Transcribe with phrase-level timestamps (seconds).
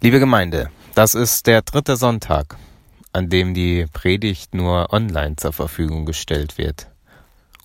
[0.00, 2.56] Liebe Gemeinde, das ist der dritte Sonntag,
[3.12, 6.86] an dem die Predigt nur online zur Verfügung gestellt wird,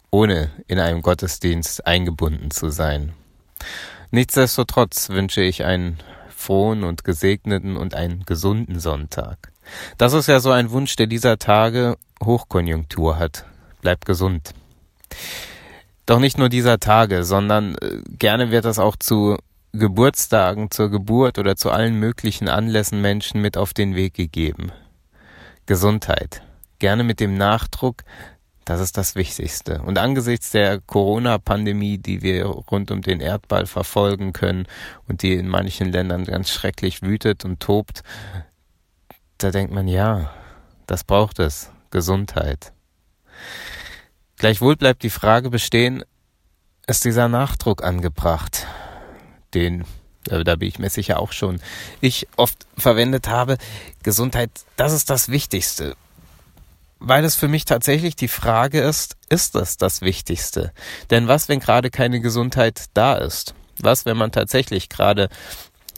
[0.10, 3.14] ohne in einem Gottesdienst eingebunden zu sein.
[4.10, 6.00] Nichtsdestotrotz wünsche ich einen
[6.36, 9.52] frohen und gesegneten und einen gesunden Sonntag.
[10.00, 13.46] Das ist ja so ein Wunsch, der dieser Tage Hochkonjunktur hat.
[13.82, 14.56] Bleibt gesund.
[16.08, 19.38] Doch nicht nur dieser Tage, sondern äh, gerne wird das auch zu
[19.76, 24.72] Geburtstagen, zur Geburt oder zu allen möglichen Anlässen Menschen mit auf den Weg gegeben.
[25.66, 26.44] Gesundheit.
[26.78, 28.04] Gerne mit dem Nachdruck,
[28.66, 29.82] das ist das Wichtigste.
[29.82, 34.68] Und angesichts der Corona-Pandemie, die wir rund um den Erdball verfolgen können
[35.08, 38.04] und die in manchen Ländern ganz schrecklich wütet und tobt,
[39.40, 40.32] da denkt man, ja,
[40.86, 41.72] das braucht es.
[41.90, 42.74] Gesundheit.
[44.38, 46.04] Gleichwohl bleibt die Frage bestehen,
[46.86, 48.68] ist dieser Nachdruck angebracht?
[49.54, 49.86] Den,
[50.30, 51.60] äh, da bin ich mir sicher auch schon,
[52.02, 53.58] ich oft verwendet habe.
[54.04, 55.96] Gesundheit, das ist das Wichtigste.
[57.00, 60.72] Weil es für mich tatsächlich die Frage ist, ist das das Wichtigste?
[61.10, 63.54] Denn was, wenn gerade keine Gesundheit da ist?
[63.80, 65.28] Was, wenn man tatsächlich gerade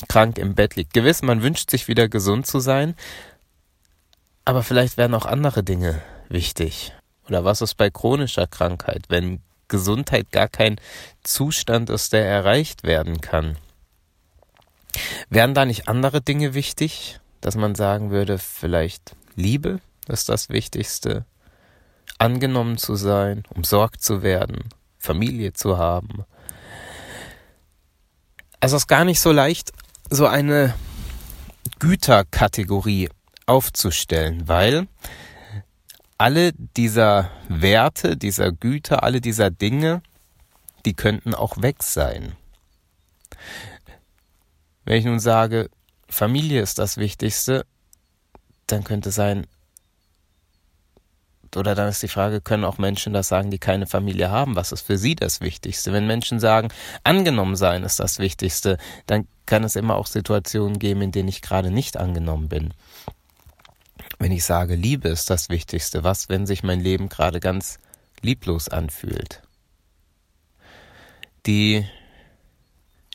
[0.07, 0.93] krank im Bett liegt?
[0.93, 2.95] Gewiss, man wünscht sich wieder gesund zu sein,
[4.45, 6.93] aber vielleicht werden auch andere Dinge wichtig.
[7.27, 10.79] Oder was ist bei chronischer Krankheit, wenn Gesundheit gar kein
[11.23, 13.57] Zustand ist, der erreicht werden kann.
[15.29, 21.25] Wären da nicht andere Dinge wichtig, dass man sagen würde, vielleicht Liebe ist das Wichtigste,
[22.17, 26.25] angenommen zu sein, umsorgt zu werden, Familie zu haben.
[28.59, 29.73] Also es ist gar nicht so leicht,
[30.09, 30.73] so eine
[31.79, 33.09] Güterkategorie
[33.45, 34.87] aufzustellen, weil
[36.17, 40.01] alle dieser Werte, dieser Güter, alle dieser Dinge,
[40.85, 42.35] die könnten auch weg sein.
[44.85, 45.69] Wenn ich nun sage,
[46.07, 47.65] Familie ist das Wichtigste,
[48.67, 49.47] dann könnte sein,
[51.55, 54.55] oder dann ist die Frage, können auch Menschen das sagen, die keine Familie haben?
[54.55, 55.93] Was ist für sie das Wichtigste?
[55.93, 56.69] Wenn Menschen sagen,
[57.03, 58.77] angenommen sein ist das Wichtigste,
[59.07, 62.73] dann kann es immer auch Situationen geben, in denen ich gerade nicht angenommen bin
[64.19, 67.79] wenn ich sage, Liebe ist das Wichtigste, was, wenn sich mein Leben gerade ganz
[68.21, 69.41] lieblos anfühlt?
[71.45, 71.85] Die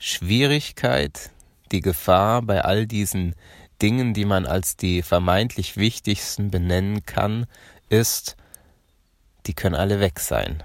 [0.00, 1.31] Schwierigkeit,
[1.72, 3.34] die Gefahr bei all diesen
[3.83, 7.47] Dingen, die man als die vermeintlich wichtigsten benennen kann,
[7.88, 8.37] ist,
[9.47, 10.62] die können alle weg sein.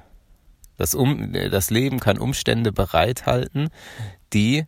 [0.78, 3.70] Das, um, das Leben kann Umstände bereithalten,
[4.34, 4.66] die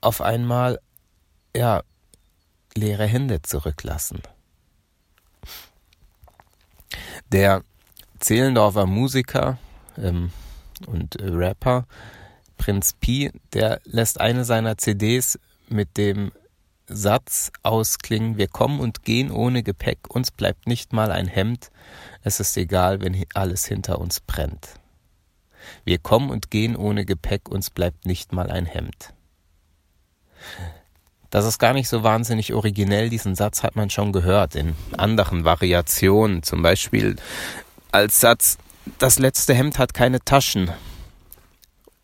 [0.00, 0.80] auf einmal
[1.56, 1.82] ja
[2.76, 4.22] leere Hände zurücklassen.
[7.30, 7.62] Der
[8.20, 9.58] Zehlendorfer Musiker
[9.96, 10.30] ähm,
[10.86, 11.86] und Rapper
[12.56, 16.32] Prinz Pi, der lässt eine seiner CDs mit dem
[16.86, 21.70] Satz ausklingen, wir kommen und gehen ohne Gepäck, uns bleibt nicht mal ein Hemd,
[22.22, 24.80] es ist egal, wenn alles hinter uns brennt.
[25.84, 29.14] Wir kommen und gehen ohne Gepäck, uns bleibt nicht mal ein Hemd.
[31.34, 33.10] Das ist gar nicht so wahnsinnig originell.
[33.10, 36.44] Diesen Satz hat man schon gehört in anderen Variationen.
[36.44, 37.16] Zum Beispiel
[37.90, 38.56] als Satz,
[38.98, 40.70] das letzte Hemd hat keine Taschen.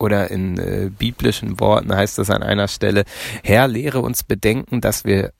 [0.00, 3.04] Oder in äh, biblischen Worten heißt es an einer Stelle,
[3.44, 5.32] Herr, lehre uns bedenken, dass wir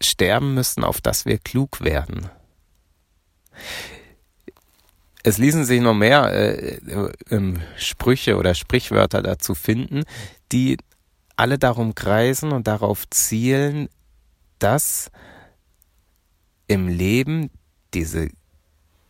[0.00, 2.28] sterben müssen, auf dass wir klug werden.
[5.22, 6.78] Es ließen sich noch mehr äh,
[7.30, 10.02] äh, Sprüche oder Sprichwörter dazu finden,
[10.50, 10.78] die
[11.36, 13.88] alle darum kreisen und darauf zielen,
[14.58, 15.10] dass
[16.66, 17.50] im Leben
[17.94, 18.30] diese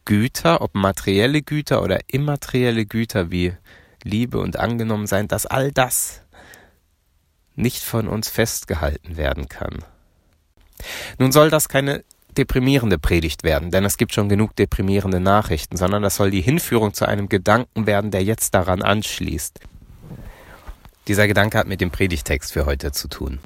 [0.05, 3.55] Güter, ob materielle Güter oder immaterielle Güter wie
[4.03, 6.23] Liebe und angenommen sein, dass all das
[7.55, 9.79] nicht von uns festgehalten werden kann.
[11.19, 12.05] Nun soll das keine
[12.37, 16.93] deprimierende Predigt werden, denn es gibt schon genug deprimierende Nachrichten, sondern das soll die Hinführung
[16.93, 19.61] zu einem Gedanken werden, der jetzt daran anschließt.
[21.09, 23.39] Dieser Gedanke hat mit dem Predigtext für heute zu tun.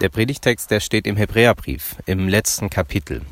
[0.00, 3.22] Der Predigtext, der steht im Hebräerbrief, im letzten Kapitel.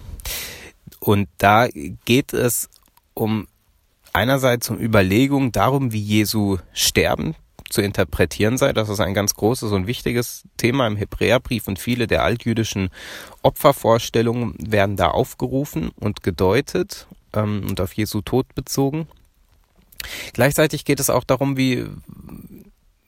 [1.01, 1.69] Und da
[2.05, 2.69] geht es
[3.15, 3.47] um
[4.13, 7.35] einerseits um Überlegungen darum, wie Jesu Sterben
[7.71, 8.73] zu interpretieren sei.
[8.73, 12.91] Das ist ein ganz großes und wichtiges Thema im Hebräerbrief und viele der altjüdischen
[13.43, 19.09] Opfervorstellungen werden da aufgerufen und gedeutet ähm, und auf Jesu Tod bezogen.
[20.33, 21.87] Gleichzeitig geht es auch darum, wie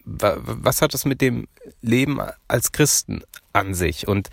[0.08, 1.46] was hat es mit dem
[1.82, 3.22] Leben als Christen
[3.52, 4.08] an sich?
[4.08, 4.30] Und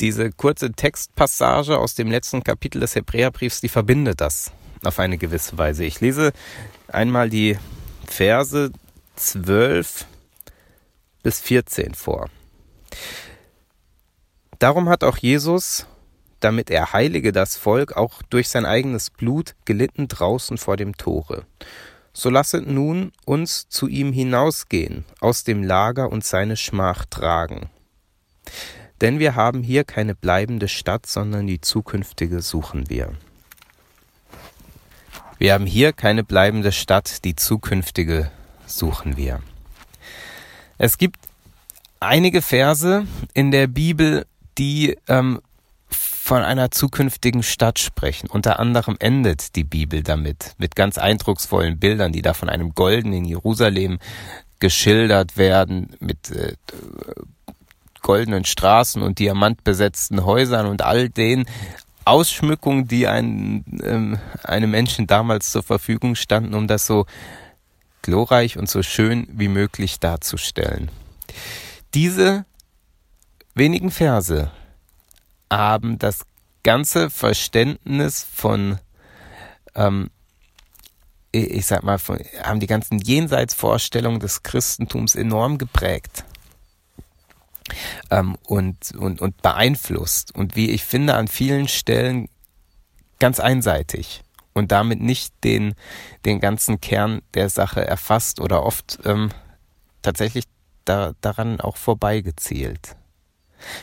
[0.00, 4.52] diese kurze Textpassage aus dem letzten Kapitel des Hebräerbriefs, die verbindet das
[4.84, 5.84] auf eine gewisse Weise.
[5.84, 6.32] Ich lese
[6.88, 7.58] einmal die
[8.06, 8.70] Verse
[9.16, 10.06] 12
[11.22, 12.28] bis 14 vor.
[14.58, 15.86] Darum hat auch Jesus,
[16.40, 21.44] damit er heilige das Volk, auch durch sein eigenes Blut gelitten draußen vor dem Tore.
[22.12, 27.70] So lasset nun uns zu ihm hinausgehen, aus dem Lager und seine Schmach tragen.
[29.00, 33.14] Denn wir haben hier keine bleibende Stadt, sondern die zukünftige suchen wir.
[35.38, 38.30] Wir haben hier keine bleibende Stadt, die zukünftige
[38.66, 39.40] suchen wir.
[40.78, 41.18] Es gibt
[41.98, 44.26] einige Verse in der Bibel,
[44.58, 45.40] die ähm,
[46.22, 48.28] von einer zukünftigen Stadt sprechen.
[48.30, 53.24] Unter anderem endet die Bibel damit, mit ganz eindrucksvollen Bildern, die da von einem goldenen
[53.24, 53.98] Jerusalem
[54.60, 56.54] geschildert werden, mit äh,
[58.02, 61.44] goldenen Straßen und diamantbesetzten Häusern und all den
[62.04, 67.04] Ausschmückungen, die ein, ähm, einem Menschen damals zur Verfügung standen, um das so
[68.02, 70.88] glorreich und so schön wie möglich darzustellen.
[71.94, 72.44] Diese
[73.56, 74.52] wenigen Verse
[75.58, 76.24] haben das
[76.62, 78.78] ganze Verständnis von,
[79.74, 80.10] ähm,
[81.32, 86.24] ich sag mal, von, haben die ganzen Jenseitsvorstellungen des Christentums enorm geprägt.
[88.10, 90.34] Ähm, und, und, und beeinflusst.
[90.34, 92.28] Und wie ich finde an vielen Stellen
[93.18, 94.22] ganz einseitig.
[94.52, 95.74] Und damit nicht den,
[96.26, 99.30] den ganzen Kern der Sache erfasst oder oft ähm,
[100.02, 100.44] tatsächlich
[100.84, 102.96] da, daran auch vorbeigezielt.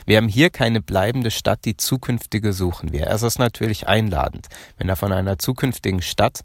[0.06, 3.08] Wir haben hier keine bleibende Stadt, die zukünftige suchen wir.
[3.08, 4.48] Es ist natürlich einladend,
[4.78, 6.44] wenn da von einer zukünftigen Stadt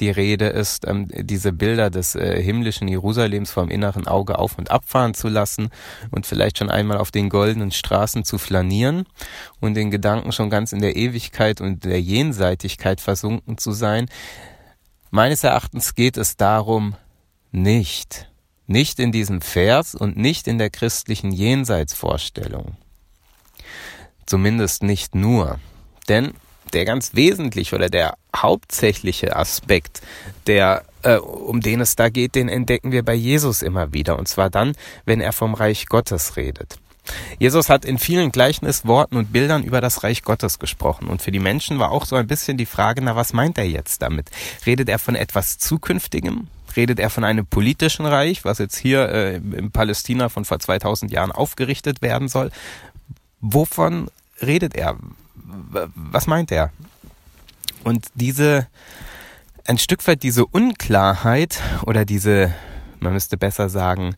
[0.00, 4.70] die Rede ist, ähm, diese Bilder des äh, himmlischen Jerusalems vom inneren Auge auf und
[4.70, 5.70] abfahren zu lassen
[6.10, 9.06] und vielleicht schon einmal auf den goldenen Straßen zu flanieren
[9.60, 14.06] und den Gedanken schon ganz in der Ewigkeit und der Jenseitigkeit versunken zu sein.
[15.10, 16.94] Meines Erachtens geht es darum
[17.50, 18.28] nicht.
[18.68, 22.76] Nicht in diesem Vers und nicht in der christlichen Jenseitsvorstellung.
[24.26, 25.58] Zumindest nicht nur.
[26.08, 26.34] Denn
[26.74, 30.02] der ganz wesentliche oder der hauptsächliche Aspekt,
[30.46, 34.18] der äh, um den es da geht, den entdecken wir bei Jesus immer wieder.
[34.18, 34.74] Und zwar dann,
[35.06, 36.76] wenn er vom Reich Gottes redet.
[37.38, 41.08] Jesus hat in vielen Gleichnisworten und Bildern über das Reich Gottes gesprochen.
[41.08, 43.66] Und für die Menschen war auch so ein bisschen die Frage, na, was meint er
[43.66, 44.28] jetzt damit?
[44.66, 46.48] Redet er von etwas Zukünftigem?
[46.78, 51.10] Redet er von einem politischen Reich, was jetzt hier äh, in Palästina von vor 2000
[51.10, 52.52] Jahren aufgerichtet werden soll?
[53.40, 54.08] Wovon
[54.40, 54.96] redet er?
[55.94, 56.72] was meint er?
[57.84, 58.66] Und diese,
[59.66, 62.54] ein Stück weit diese Unklarheit oder diese,
[63.00, 64.14] man müsste besser sagen,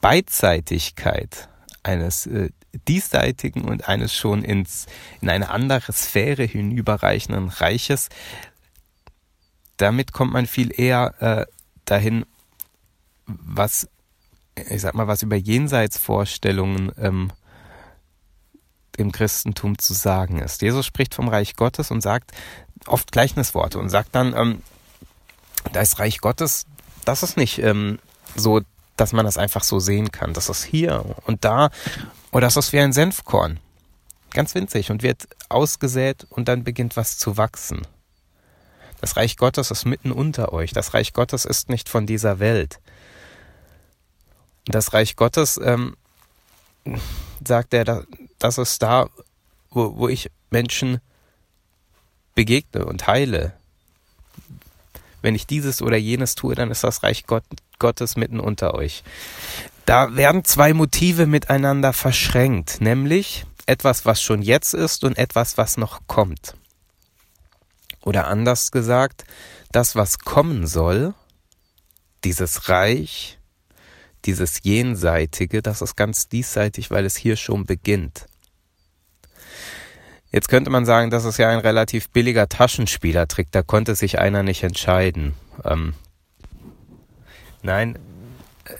[0.00, 1.48] Beidseitigkeit
[1.82, 2.50] eines äh,
[2.88, 4.86] diesseitigen und eines schon ins,
[5.20, 8.08] in eine andere Sphäre hinüberreichenden Reiches,
[9.76, 11.46] damit kommt man viel eher äh,
[11.84, 12.24] dahin,
[13.26, 13.88] was,
[14.56, 17.32] ich sag mal, was über Jenseitsvorstellungen ähm,
[18.96, 20.62] im Christentum zu sagen ist.
[20.62, 22.32] Jesus spricht vom Reich Gottes und sagt
[22.86, 24.62] oft Gleichnisworte und sagt dann, ähm,
[25.72, 26.66] das Reich Gottes,
[27.04, 27.98] das ist nicht ähm,
[28.34, 28.60] so,
[28.96, 30.34] dass man das einfach so sehen kann.
[30.34, 31.70] Das ist hier und da
[32.30, 33.58] oder das ist wie ein Senfkorn.
[34.30, 37.82] Ganz winzig und wird ausgesät und dann beginnt was zu wachsen.
[39.02, 40.70] Das Reich Gottes ist mitten unter euch.
[40.70, 42.78] Das Reich Gottes ist nicht von dieser Welt.
[44.66, 45.96] Das Reich Gottes, ähm,
[47.44, 48.06] sagt er,
[48.38, 49.08] das ist da,
[49.70, 51.00] wo, wo ich Menschen
[52.36, 53.54] begegne und heile.
[55.20, 57.42] Wenn ich dieses oder jenes tue, dann ist das Reich Gott,
[57.80, 59.02] Gottes mitten unter euch.
[59.84, 65.76] Da werden zwei Motive miteinander verschränkt, nämlich etwas, was schon jetzt ist und etwas, was
[65.76, 66.54] noch kommt.
[68.02, 69.24] Oder anders gesagt,
[69.70, 71.14] das, was kommen soll,
[72.24, 73.38] dieses Reich,
[74.24, 78.26] dieses Jenseitige, das ist ganz diesseitig, weil es hier schon beginnt.
[80.30, 84.42] Jetzt könnte man sagen, das ist ja ein relativ billiger Taschenspielertrick, da konnte sich einer
[84.42, 85.34] nicht entscheiden.
[85.64, 85.94] Ähm,
[87.62, 87.98] nein,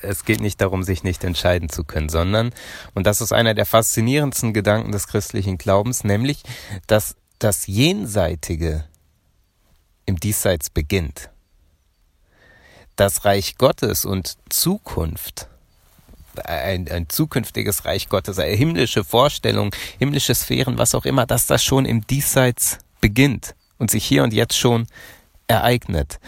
[0.01, 2.53] es geht nicht darum, sich nicht entscheiden zu können, sondern,
[2.95, 6.43] und das ist einer der faszinierendsten Gedanken des christlichen Glaubens, nämlich,
[6.87, 8.85] dass das Jenseitige
[10.13, 11.31] im Diesseits beginnt.
[12.97, 15.49] Das Reich Gottes und Zukunft
[16.45, 21.63] ein, ein zukünftiges Reich Gottes, eine himmlische Vorstellung, himmlische Sphären, was auch immer, dass das
[21.63, 24.87] schon im Diesseits beginnt und sich hier und jetzt schon
[25.47, 26.21] ereignet.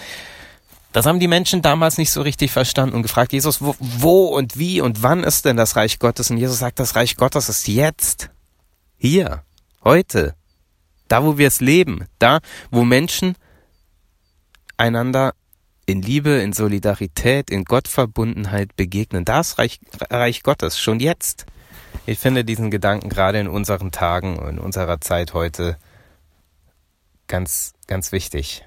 [0.93, 4.59] Das haben die Menschen damals nicht so richtig verstanden und gefragt, Jesus, wo, wo und
[4.59, 6.31] wie und wann ist denn das Reich Gottes?
[6.31, 8.31] Und Jesus sagt, das Reich Gottes ist jetzt,
[8.97, 9.43] hier,
[9.83, 10.35] heute,
[11.09, 13.37] da wo wir es leben, da wo Menschen
[14.77, 15.35] einander
[15.87, 19.25] in Liebe, in Solidarität, in Gottverbundenheit begegnen.
[19.25, 21.47] Das Reich, Reich Gottes, schon jetzt.
[22.07, 25.77] Ich finde diesen Gedanken gerade in unseren Tagen und in unserer Zeit heute
[27.29, 28.65] ganz, ganz wichtig,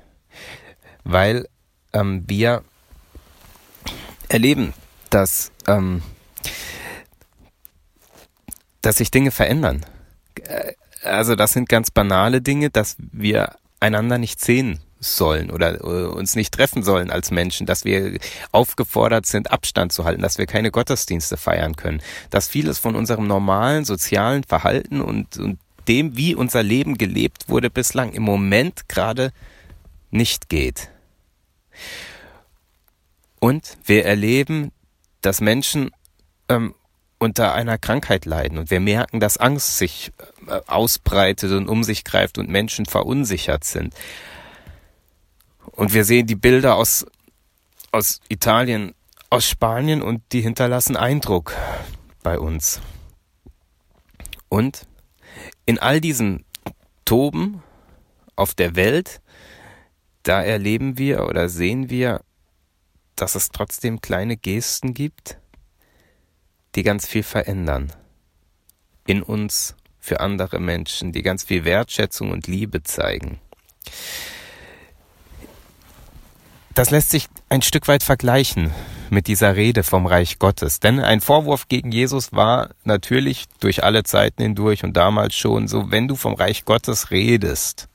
[1.04, 1.48] weil
[1.94, 2.64] ähm, wir
[4.30, 4.74] erleben,
[5.10, 6.02] dass, ähm,
[8.82, 9.86] dass sich Dinge verändern.
[10.44, 10.74] Äh,
[11.04, 16.36] also das sind ganz banale Dinge, dass wir einander nicht sehen sollen oder uh, uns
[16.36, 18.18] nicht treffen sollen als Menschen, dass wir
[18.52, 23.28] aufgefordert sind, Abstand zu halten, dass wir keine Gottesdienste feiern können, dass vieles von unserem
[23.28, 29.32] normalen sozialen Verhalten und, und dem, wie unser Leben gelebt wurde, bislang im Moment gerade
[30.12, 30.90] nicht geht.
[33.40, 34.72] Und wir erleben,
[35.22, 35.92] dass Menschen
[36.50, 36.74] ähm,
[37.20, 40.12] unter einer Krankheit leiden und wir merken, dass Angst sich
[40.48, 43.94] äh, ausbreitet und um sich greift und Menschen verunsichert sind.
[45.78, 47.06] Und wir sehen die Bilder aus,
[47.92, 48.96] aus Italien,
[49.30, 51.54] aus Spanien und die hinterlassen Eindruck
[52.24, 52.82] bei uns.
[54.50, 54.88] Und
[55.68, 56.44] in all diesen
[57.06, 57.62] Toben
[58.36, 59.22] auf der Welt,
[60.24, 62.22] da erleben wir oder sehen wir,
[63.16, 65.38] dass es trotzdem kleine Gesten gibt,
[66.74, 67.94] die ganz viel verändern.
[69.06, 73.40] In uns, für andere Menschen, die ganz viel Wertschätzung und Liebe zeigen.
[76.78, 78.70] Das lässt sich ein Stück weit vergleichen
[79.10, 80.80] mit dieser Rede vom Reich Gottes.
[80.80, 85.90] Denn ein Vorwurf gegen Jesus war natürlich durch alle Zeiten hindurch und damals schon so,
[85.90, 87.88] wenn du vom Reich Gottes redest,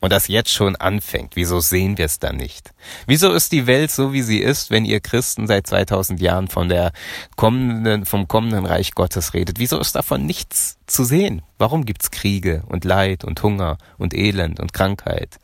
[0.00, 2.74] und das jetzt schon anfängt, wieso sehen wir es dann nicht?
[3.06, 6.68] Wieso ist die Welt so, wie sie ist, wenn ihr Christen seit 2000 Jahren von
[6.68, 6.92] der
[7.36, 9.60] kommenden, vom kommenden Reich Gottes redet?
[9.60, 11.42] Wieso ist davon nichts zu sehen?
[11.58, 15.38] Warum gibt's Kriege und Leid und Hunger und Elend und Krankheit?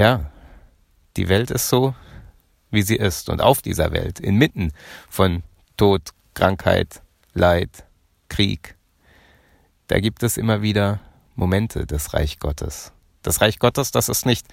[0.00, 0.30] Ja,
[1.18, 1.94] die Welt ist so,
[2.70, 4.72] wie sie ist und auf dieser Welt, inmitten
[5.10, 5.42] von
[5.76, 7.02] Tod, Krankheit,
[7.34, 7.84] Leid,
[8.30, 8.76] Krieg,
[9.88, 11.00] da gibt es immer wieder
[11.34, 12.92] Momente des Reich Gottes.
[13.20, 14.46] Das Reich Gottes, das ist nicht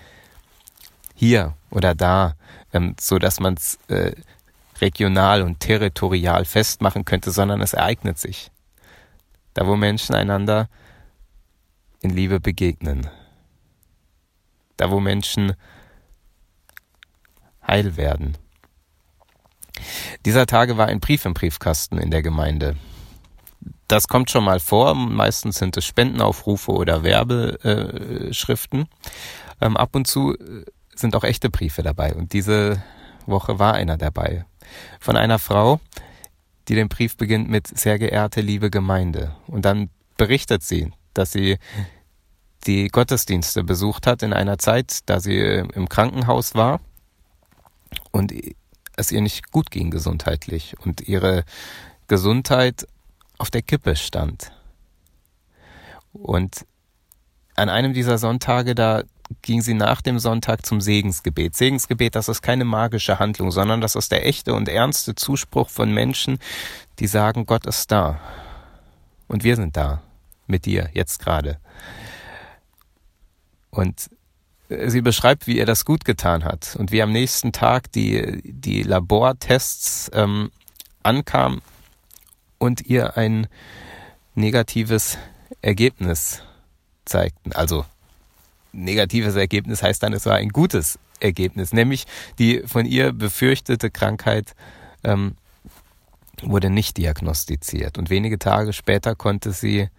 [1.15, 2.35] hier oder da,
[2.73, 4.11] ähm, so dass man es äh,
[4.81, 8.51] regional und territorial festmachen könnte, sondern es ereignet sich.
[9.53, 10.67] Da, wo Menschen einander
[12.01, 13.09] in Liebe begegnen.
[14.77, 15.53] Da, wo Menschen
[17.65, 18.37] heil werden.
[20.25, 22.77] Dieser Tage war ein Brief im Briefkasten in der Gemeinde
[23.87, 24.95] das kommt schon mal vor.
[24.95, 28.87] Meistens sind es Spendenaufrufe oder Werbeschriften.
[29.61, 32.13] Ähm, ab und zu äh, sind auch echte Briefe dabei.
[32.13, 32.83] Und diese
[33.25, 34.45] Woche war einer dabei.
[34.99, 35.79] Von einer Frau,
[36.67, 39.35] die den Brief beginnt mit sehr geehrte liebe Gemeinde.
[39.47, 41.57] Und dann berichtet sie, dass sie
[42.67, 45.39] die Gottesdienste besucht hat in einer Zeit, da sie
[45.73, 46.81] im Krankenhaus war
[48.11, 48.33] und
[48.95, 51.45] es ihr nicht gut ging gesundheitlich und ihre
[52.07, 52.87] Gesundheit
[53.37, 54.51] auf der Kippe stand.
[56.11, 56.65] Und
[57.55, 59.03] an einem dieser Sonntage, da
[59.41, 61.55] ging sie nach dem Sonntag zum Segensgebet.
[61.55, 65.93] Segensgebet, das ist keine magische Handlung, sondern das ist der echte und ernste Zuspruch von
[65.93, 66.39] Menschen,
[66.99, 68.19] die sagen, Gott ist da.
[69.27, 70.01] Und wir sind da.
[70.47, 71.59] Mit dir, jetzt gerade.
[73.77, 74.09] Und
[74.69, 78.81] sie beschreibt, wie ihr das gut getan hat und wie am nächsten Tag die, die
[78.81, 80.49] Labortests ähm,
[81.03, 81.61] ankamen
[82.57, 83.45] und ihr ein
[84.33, 85.19] negatives
[85.61, 86.41] Ergebnis
[87.05, 87.53] zeigten.
[87.53, 87.85] Also
[88.71, 92.07] negatives Ergebnis heißt dann, es war ein gutes Ergebnis, nämlich
[92.39, 94.55] die von ihr befürchtete Krankheit
[95.03, 95.35] ähm,
[96.41, 99.89] wurde nicht diagnostiziert und wenige Tage später konnte sie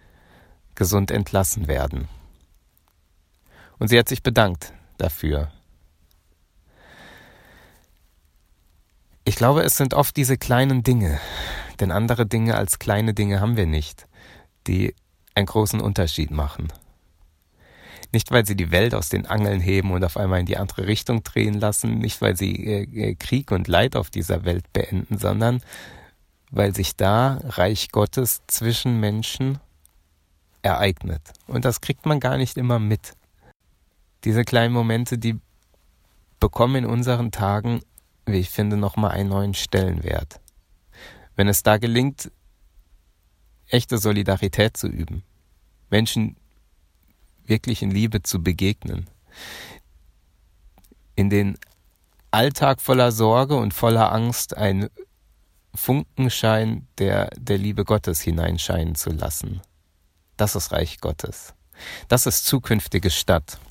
[0.75, 2.09] gesund entlassen werden.
[3.79, 5.51] Und sie hat sich bedankt dafür.
[9.23, 11.19] Ich glaube, es sind oft diese kleinen Dinge,
[11.79, 14.07] denn andere Dinge als kleine Dinge haben wir nicht,
[14.67, 14.95] die
[15.35, 16.73] einen großen Unterschied machen.
[18.11, 20.87] Nicht, weil sie die Welt aus den Angeln heben und auf einmal in die andere
[20.87, 25.61] Richtung drehen lassen, nicht, weil sie äh, Krieg und Leid auf dieser Welt beenden, sondern
[26.49, 29.59] weil sich da Reich Gottes zwischen Menschen
[30.63, 31.21] ereignet.
[31.45, 33.13] Und das kriegt man gar nicht immer mit.
[34.23, 35.39] Diese kleinen Momente, die
[36.39, 37.81] bekommen in unseren Tagen,
[38.25, 40.39] wie ich finde, nochmal einen neuen Stellenwert
[41.39, 42.33] wenn es da gelingt,
[43.69, 45.23] echte Solidarität zu üben,
[45.89, 46.35] Menschen
[47.45, 49.09] wirklich in Liebe zu begegnen,
[51.15, 51.57] in den
[52.29, 54.89] Alltag voller Sorge und voller Angst ein
[55.73, 59.61] Funkenschein der, der Liebe Gottes hineinscheinen zu lassen.
[60.35, 61.53] Das ist Reich Gottes.
[62.09, 63.61] Das ist zukünftige Stadt.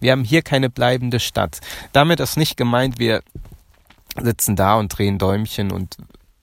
[0.00, 1.60] Wir haben hier keine bleibende Stadt.
[1.92, 3.22] Damit ist nicht gemeint, wir
[4.20, 5.96] sitzen da und drehen Däumchen und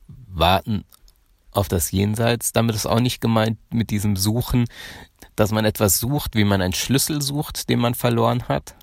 [0.08, 0.84] warten
[1.52, 2.54] auf das Jenseits.
[2.54, 4.66] Damit ist auch nicht gemeint mit diesem Suchen,
[5.36, 8.76] dass man etwas sucht, wie man einen Schlüssel sucht, den man verloren hat,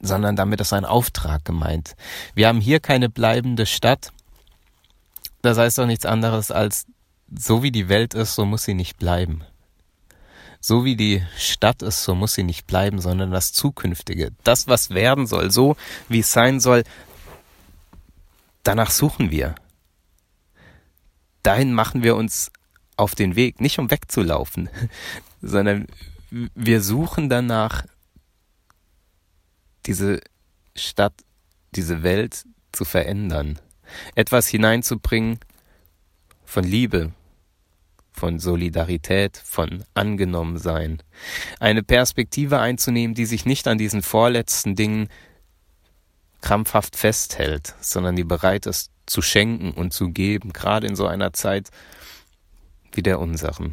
[0.00, 1.94] sondern damit ist ein Auftrag gemeint.
[2.34, 4.12] Wir haben hier keine bleibende Stadt.
[5.42, 6.86] Das heißt doch nichts anderes als,
[7.36, 9.44] so wie die Welt ist, so muss sie nicht bleiben.
[10.64, 14.30] So wie die Stadt ist, so muss sie nicht bleiben, sondern das Zukünftige.
[14.44, 15.76] Das, was werden soll, so
[16.08, 16.84] wie es sein soll,
[18.62, 19.56] danach suchen wir.
[21.42, 22.52] Dahin machen wir uns
[22.96, 24.70] auf den Weg, nicht um wegzulaufen,
[25.42, 25.88] sondern
[26.30, 27.84] wir suchen danach,
[29.86, 30.20] diese
[30.76, 31.24] Stadt,
[31.74, 33.58] diese Welt zu verändern,
[34.14, 35.40] etwas hineinzubringen
[36.44, 37.12] von Liebe,
[38.22, 41.02] von Solidarität, von Angenommensein,
[41.58, 45.08] eine Perspektive einzunehmen, die sich nicht an diesen vorletzten Dingen
[46.40, 51.32] krampfhaft festhält, sondern die bereit ist zu schenken und zu geben, gerade in so einer
[51.32, 51.70] Zeit
[52.92, 53.72] wie der unseren.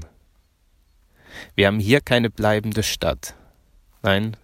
[1.53, 3.35] Wir haben hier keine bleibende Stadt.
[4.01, 4.35] Nein,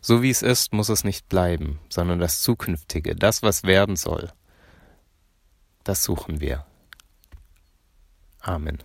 [0.00, 4.32] so wie es ist, muss es nicht bleiben, sondern das Zukünftige, das, was werden soll,
[5.84, 6.64] das suchen wir.
[8.40, 8.78] Amen.